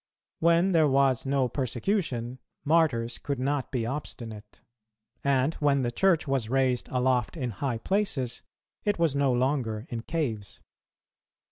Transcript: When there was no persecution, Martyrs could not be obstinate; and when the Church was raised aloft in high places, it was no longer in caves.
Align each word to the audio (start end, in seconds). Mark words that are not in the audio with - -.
When 0.39 0.71
there 0.71 0.87
was 0.87 1.27
no 1.27 1.47
persecution, 1.47 2.39
Martyrs 2.65 3.19
could 3.19 3.37
not 3.37 3.71
be 3.71 3.85
obstinate; 3.85 4.63
and 5.23 5.53
when 5.59 5.83
the 5.83 5.91
Church 5.91 6.27
was 6.27 6.49
raised 6.49 6.89
aloft 6.89 7.37
in 7.37 7.51
high 7.51 7.77
places, 7.77 8.41
it 8.83 8.97
was 8.97 9.15
no 9.15 9.31
longer 9.31 9.85
in 9.91 10.01
caves. 10.01 10.59